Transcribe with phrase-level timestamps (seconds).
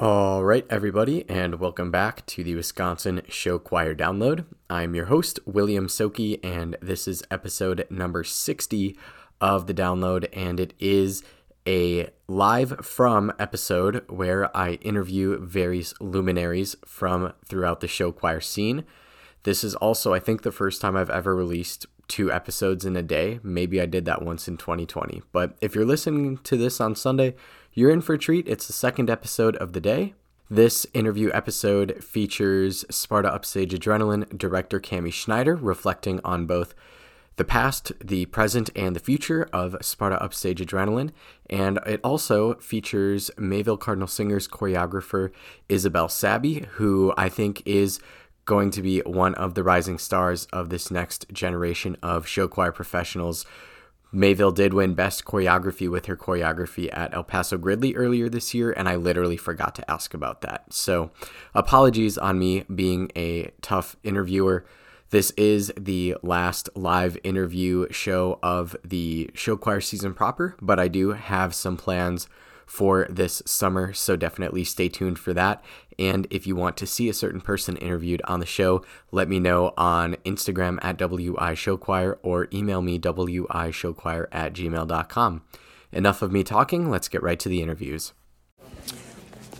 [0.00, 4.46] All right, everybody, and welcome back to the Wisconsin Show Choir Download.
[4.70, 8.96] I'm your host, William Soki, and this is episode number 60
[9.42, 11.22] of the download, and it is
[11.68, 18.86] a live from episode where I interview various luminaries from throughout the show choir scene.
[19.42, 23.02] This is also, I think, the first time I've ever released two episodes in a
[23.02, 23.38] day.
[23.42, 25.20] Maybe I did that once in 2020.
[25.30, 27.34] But if you're listening to this on Sunday,
[27.72, 28.48] you're in for a treat.
[28.48, 30.14] It's the second episode of the day.
[30.50, 36.74] This interview episode features Sparta Upstage Adrenaline director Cami Schneider reflecting on both
[37.36, 41.12] the past, the present, and the future of Sparta Upstage Adrenaline.
[41.48, 45.30] And it also features Mayville Cardinal Singers choreographer
[45.68, 48.00] Isabel Sabby, who I think is
[48.44, 52.72] going to be one of the rising stars of this next generation of show choir
[52.72, 53.46] professionals
[54.12, 58.72] Mayville did win Best Choreography with her choreography at El Paso Gridley earlier this year,
[58.72, 60.72] and I literally forgot to ask about that.
[60.72, 61.10] So,
[61.54, 64.64] apologies on me being a tough interviewer.
[65.10, 70.88] This is the last live interview show of the show choir season proper, but I
[70.88, 72.28] do have some plans
[72.70, 75.60] for this summer, so definitely stay tuned for that.
[75.98, 79.40] And if you want to see a certain person interviewed on the show, let me
[79.40, 85.42] know on Instagram at WI Show Choir or email me WI Show Choir at gmail.com.
[85.90, 88.12] Enough of me talking, let's get right to the interviews.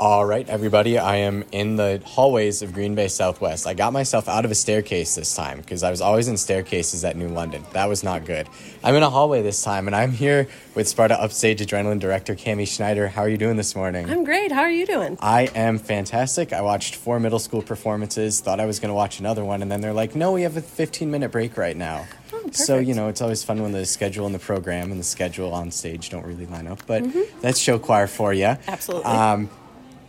[0.00, 3.66] All right, everybody, I am in the hallways of Green Bay Southwest.
[3.66, 7.04] I got myself out of a staircase this time because I was always in staircases
[7.04, 7.62] at New London.
[7.74, 8.48] That was not good.
[8.82, 12.66] I'm in a hallway this time, and I'm here with Sparta Upstage Adrenaline director Cami
[12.66, 13.08] Schneider.
[13.08, 14.08] How are you doing this morning?
[14.08, 14.50] I'm great.
[14.50, 15.18] How are you doing?
[15.20, 16.54] I am fantastic.
[16.54, 19.70] I watched four middle school performances, thought I was going to watch another one, and
[19.70, 22.06] then they're like, no, we have a 15 minute break right now.
[22.32, 25.04] Oh, so, you know, it's always fun when the schedule and the program and the
[25.04, 27.04] schedule on stage don't really line up, but
[27.42, 28.56] that's show choir for you.
[28.66, 29.04] Absolutely.
[29.04, 29.50] Um,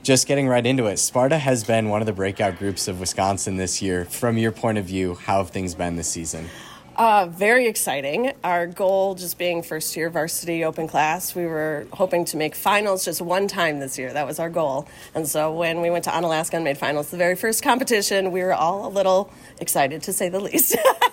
[0.03, 3.57] just getting right into it, Sparta has been one of the breakout groups of Wisconsin
[3.57, 4.05] this year.
[4.05, 6.49] From your point of view, how have things been this season?
[6.95, 8.33] Uh, very exciting.
[8.43, 13.05] Our goal, just being first year varsity open class, we were hoping to make finals
[13.05, 14.11] just one time this year.
[14.11, 14.87] That was our goal.
[15.15, 18.41] And so when we went to Onalaska and made finals, the very first competition, we
[18.41, 20.75] were all a little excited to say the least.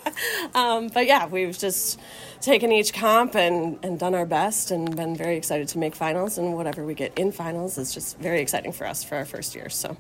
[0.55, 1.99] um, but yeah, we've just
[2.41, 6.39] taken each comp and, and done our best and been very excited to make finals.
[6.39, 9.55] And whatever we get in finals is just very exciting for us for our first
[9.55, 9.69] year.
[9.69, 9.97] So.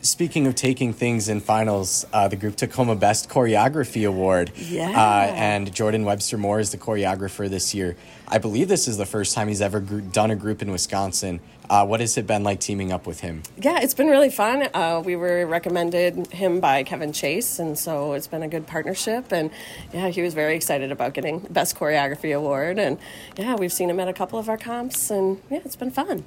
[0.00, 4.50] Speaking of taking things in finals, uh, the group took home a Best Choreography Award.
[4.56, 4.90] Yeah.
[4.90, 7.96] Uh, and Jordan Webster Moore is the choreographer this year.
[8.26, 11.38] I believe this is the first time he's ever gr- done a group in Wisconsin.
[11.72, 13.42] Uh, what has it been like teaming up with him?
[13.56, 14.68] Yeah, it's been really fun.
[14.74, 19.32] Uh, we were recommended him by Kevin Chase, and so it's been a good partnership.
[19.32, 19.50] And
[19.90, 22.78] yeah, he was very excited about getting Best Choreography Award.
[22.78, 22.98] And
[23.38, 26.24] yeah, we've seen him at a couple of our comps, and yeah, it's been fun.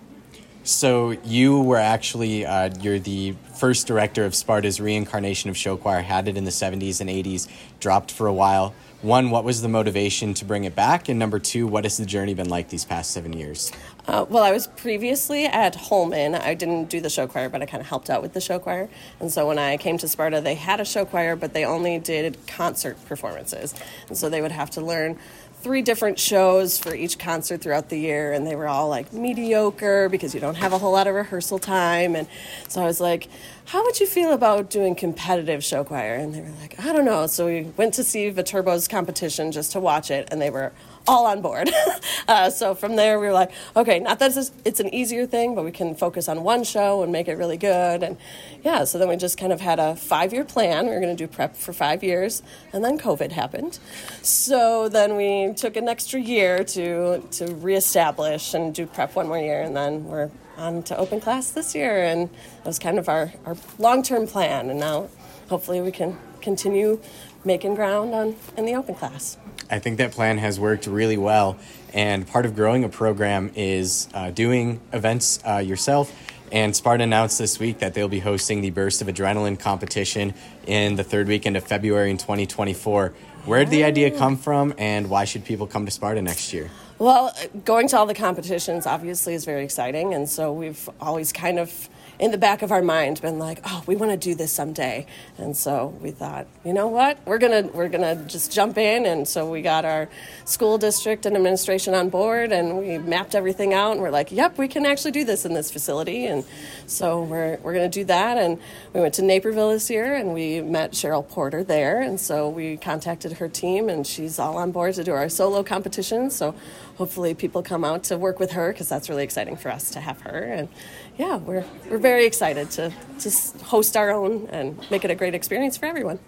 [0.63, 6.01] So you were actually uh, you're the first director of Sparta's reincarnation of show choir.
[6.01, 7.47] Had it in the '70s and '80s,
[7.79, 8.73] dropped for a while.
[9.05, 11.09] One, what was the motivation to bring it back?
[11.09, 13.71] And number two, what has the journey been like these past seven years?
[14.07, 16.33] Uh, well, I was previously at Holmen.
[16.33, 18.57] I didn't do the show choir, but I kind of helped out with the show
[18.57, 18.89] choir.
[19.19, 21.99] And so when I came to Sparta, they had a show choir, but they only
[21.99, 23.75] did concert performances.
[24.07, 25.19] And so they would have to learn
[25.65, 30.07] three different shows for each concert throughout the year, and they were all like mediocre
[30.09, 32.15] because you don't have a whole lot of rehearsal time.
[32.15, 32.27] And
[32.67, 33.27] so I was like,
[33.65, 36.13] how would you feel about doing competitive show choir?
[36.13, 37.25] And they were like, I don't know.
[37.25, 40.71] So we went to see Viterbo's competition just to watch it, and they were
[41.07, 41.69] all on board.
[42.27, 45.55] uh, so from there, we were like, okay, not that it's, it's an easier thing,
[45.55, 48.03] but we can focus on one show and make it really good.
[48.03, 48.17] And
[48.63, 50.85] yeah, so then we just kind of had a five year plan.
[50.85, 52.41] We were going to do prep for five years,
[52.73, 53.79] and then COVID happened.
[54.21, 59.39] So then we took an extra year to, to reestablish and do prep one more
[59.39, 62.03] year, and then we're on to open class this year.
[62.03, 64.69] And that was kind of our, our long term plan.
[64.69, 65.09] And now
[65.49, 66.99] hopefully we can continue
[67.43, 69.37] making ground on in the open class.
[69.69, 71.57] I think that plan has worked really well.
[71.93, 76.13] And part of growing a program is uh, doing events uh, yourself.
[76.51, 80.33] And Sparta announced this week that they'll be hosting the Burst of Adrenaline competition
[80.67, 83.13] in the third weekend of February in 2024.
[83.45, 86.71] Where did the idea come from, and why should people come to Sparta next year?
[86.97, 87.31] Well,
[87.63, 91.89] going to all the competitions obviously is very exciting, and so we've always kind of
[92.19, 95.05] in the back of our mind been like, oh, we want to do this someday.
[95.37, 99.05] And so we thought, you know what, we're gonna we're gonna just jump in.
[99.05, 100.09] And so we got our
[100.45, 103.93] school district and administration on board, and we mapped everything out.
[103.93, 106.25] And we're like, yep, we can actually do this in this facility.
[106.25, 106.45] And
[106.87, 108.37] so we're we're gonna do that.
[108.37, 108.59] And
[108.93, 112.01] we went to Naperville this year, and we met Cheryl Porter there.
[112.01, 115.63] And so we contacted her team, and she's all on board to do our solo
[115.63, 116.29] competition.
[116.29, 116.55] So
[116.95, 119.99] hopefully people come out to work with her because that's really exciting for us to
[119.99, 120.39] have her.
[120.43, 120.69] And
[121.17, 123.31] yeah, we're we're very excited to to
[123.63, 126.19] host our own and make it a great experience for everyone.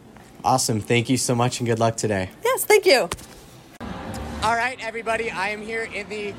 [0.44, 0.80] Awesome.
[0.80, 2.30] Thank you so much and good luck today.
[2.44, 3.10] Yes, thank you.
[4.44, 5.32] All right, everybody.
[5.32, 6.34] I am here in the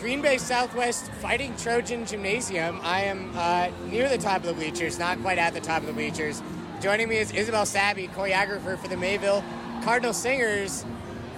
[0.00, 2.80] Green Bay Southwest Fighting Trojan Gymnasium.
[2.82, 5.86] I am uh, near the top of the bleachers, not quite at the top of
[5.86, 6.42] the bleachers.
[6.82, 9.42] Joining me is Isabel Sabby, choreographer for the Mayville
[9.82, 10.84] Cardinal Singers.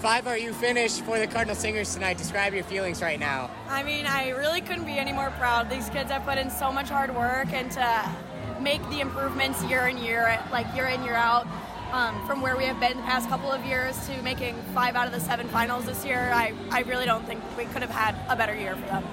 [0.07, 2.17] 5RU finished for the Cardinal Singers tonight.
[2.17, 3.51] Describe your feelings right now.
[3.69, 5.69] I mean, I really couldn't be any more proud.
[5.69, 8.15] These kids have put in so much hard work and to
[8.61, 11.45] make the improvements year in year, like year in year out.
[11.91, 15.09] Um, from where we have been the past couple of years to making five out
[15.09, 18.15] of the seven finals this year, I, I really don't think we could have had
[18.29, 19.05] a better year for them.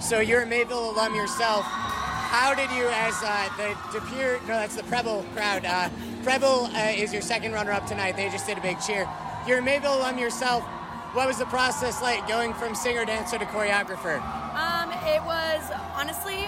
[0.00, 1.66] So you're a Mayville alum yourself.
[1.66, 5.66] How did you, as uh, the DePere, no, that's the Preble crowd.
[5.66, 5.90] Uh,
[6.22, 8.16] Preble uh, is your second runner-up tonight.
[8.16, 9.06] They just did a big cheer.
[9.46, 10.62] You're a Mayville alum yourself.
[11.14, 14.20] What was the process like going from singer dancer to choreographer?
[14.54, 15.62] Um, it was
[15.94, 16.46] honestly,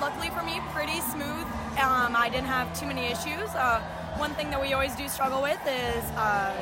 [0.00, 1.46] luckily for me, pretty smooth.
[1.78, 3.48] Um, I didn't have too many issues.
[3.54, 3.80] Uh,
[4.16, 6.52] one thing that we always do struggle with is uh,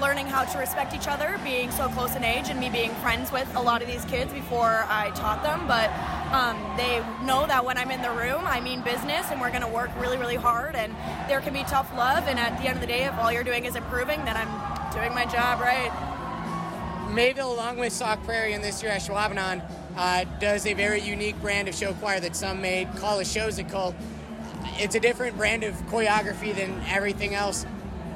[0.00, 3.32] learning how to respect each other, being so close in age, and me being friends
[3.32, 5.66] with a lot of these kids before I taught them.
[5.66, 5.90] But
[6.32, 9.62] um, they know that when I'm in the room, I mean business, and we're going
[9.62, 10.76] to work really, really hard.
[10.76, 10.94] And
[11.28, 13.44] there can be tough love, and at the end of the day, if all you're
[13.44, 15.90] doing is improving, then I'm doing my job right.
[17.10, 19.62] Mayville, along with Sauk Prairie and this year Ashwaubenon,
[19.96, 23.94] uh, does a very unique brand of show choir that some may call a showsical.
[24.78, 27.66] It's a different brand of choreography than everything else.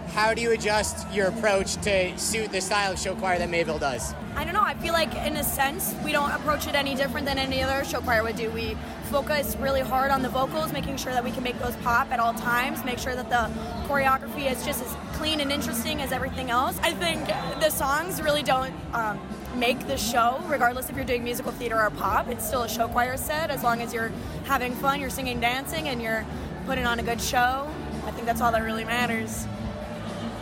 [0.08, 3.78] How do you adjust your approach to suit the style of show choir that Mayville
[3.78, 4.14] does?
[4.34, 4.62] I don't know.
[4.62, 7.84] I feel like, in a sense, we don't approach it any different than any other
[7.84, 8.50] show choir would do.
[8.50, 8.76] We
[9.10, 12.20] focus really hard on the vocals, making sure that we can make those pop at
[12.20, 13.50] all times, make sure that the
[13.88, 16.78] choreography is just as clean and interesting as everything else.
[16.82, 17.26] I think
[17.60, 19.18] the songs really don't um,
[19.54, 22.28] make the show, regardless if you're doing musical theater or pop.
[22.28, 23.50] It's still a show choir set.
[23.50, 24.12] As long as you're
[24.44, 26.26] having fun, you're singing, dancing, and you're
[26.66, 27.70] putting on a good show,
[28.04, 29.46] I think that's all that really matters.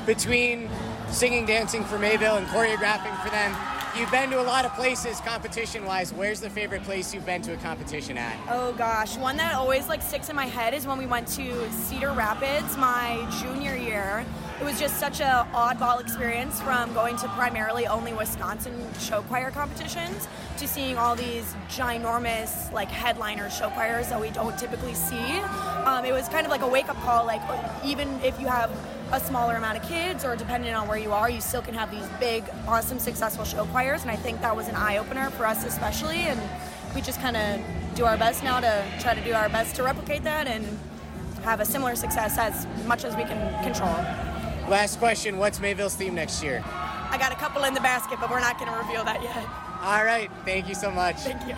[0.06, 0.69] Between
[1.09, 3.55] singing, dancing for Mayville and choreographing for them,
[3.97, 6.12] You've been to a lot of places competition wise.
[6.12, 8.37] Where's the favorite place you've been to a competition at?
[8.50, 11.70] Oh gosh, one that always like sticks in my head is when we went to
[11.70, 14.27] Cedar Rapids my junior year.
[14.61, 19.51] It was just such an oddball experience from going to primarily only Wisconsin show choir
[19.51, 20.29] competitions
[20.59, 25.41] to seeing all these ginormous like headliner show choirs that we don't typically see.
[25.85, 27.27] Um, it was kind of like a wake up call.
[27.27, 27.43] Like
[27.85, 28.71] even if you have
[29.11, 31.91] a smaller amount of kids or depending on where you are, you still can have
[31.91, 34.03] these big, awesome, successful show choirs.
[34.03, 36.19] And I think that was an eye opener for us, especially.
[36.19, 36.41] And
[36.95, 37.61] we just kind of
[37.97, 40.65] do our best now to try to do our best to replicate that and
[41.43, 44.33] have a similar success as much as we can control.
[44.69, 46.62] Last question What's Mayville's theme next year?
[46.66, 49.44] I got a couple in the basket, but we're not going to reveal that yet.
[49.82, 50.31] All right.
[50.44, 51.16] Thank you so much.
[51.16, 51.55] Thank you.